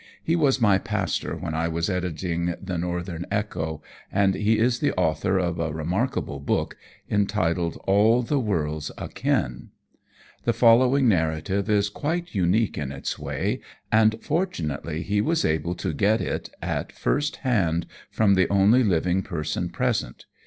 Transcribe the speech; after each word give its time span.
He 0.23 0.35
was 0.35 0.59
my 0.59 0.79
pastor 0.79 1.35
when 1.35 1.53
I 1.53 1.67
was 1.67 1.87
editing 1.87 2.55
the 2.59 2.79
Northern 2.79 3.23
Echo, 3.29 3.83
and 4.11 4.33
he 4.33 4.57
is 4.57 4.79
the 4.79 4.93
author 4.93 5.37
of 5.37 5.59
a 5.59 5.71
remarkable 5.71 6.39
book, 6.39 6.75
entitled 7.07 7.77
All 7.85 8.23
the 8.23 8.39
World's 8.39 8.89
Akin. 8.97 9.69
The 10.43 10.53
following 10.53 11.07
narrative 11.07 11.69
is 11.69 11.87
quite 11.89 12.33
unique 12.33 12.79
in 12.79 12.91
its 12.91 13.19
way, 13.19 13.61
and 13.91 14.15
fortunately 14.23 15.03
he 15.03 15.21
was 15.21 15.45
able 15.45 15.75
to 15.75 15.93
get 15.93 16.19
it 16.19 16.49
at 16.63 16.91
first 16.91 17.35
hand 17.45 17.85
from 18.09 18.33
the 18.33 18.49
only 18.49 18.83
living 18.83 19.21
person 19.21 19.69
present. 19.69 20.25